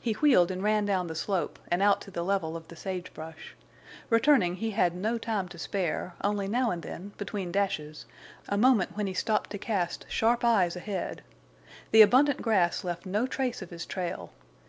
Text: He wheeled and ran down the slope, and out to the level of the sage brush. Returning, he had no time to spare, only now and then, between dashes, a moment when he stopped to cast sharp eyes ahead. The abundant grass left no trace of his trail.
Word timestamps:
He 0.00 0.12
wheeled 0.12 0.52
and 0.52 0.62
ran 0.62 0.86
down 0.86 1.08
the 1.08 1.16
slope, 1.16 1.58
and 1.66 1.82
out 1.82 2.00
to 2.02 2.12
the 2.12 2.22
level 2.22 2.56
of 2.56 2.68
the 2.68 2.76
sage 2.76 3.12
brush. 3.12 3.56
Returning, 4.08 4.54
he 4.54 4.70
had 4.70 4.94
no 4.94 5.18
time 5.18 5.48
to 5.48 5.58
spare, 5.58 6.14
only 6.22 6.46
now 6.46 6.70
and 6.70 6.80
then, 6.84 7.12
between 7.18 7.50
dashes, 7.50 8.06
a 8.48 8.56
moment 8.56 8.96
when 8.96 9.08
he 9.08 9.14
stopped 9.14 9.50
to 9.50 9.58
cast 9.58 10.06
sharp 10.08 10.44
eyes 10.44 10.76
ahead. 10.76 11.22
The 11.90 12.02
abundant 12.02 12.40
grass 12.40 12.84
left 12.84 13.04
no 13.04 13.26
trace 13.26 13.60
of 13.62 13.70
his 13.70 13.84
trail. 13.84 14.30